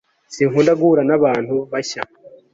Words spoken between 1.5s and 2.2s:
bashya